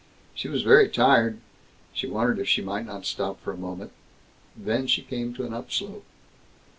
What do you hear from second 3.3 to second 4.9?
for a moment. Then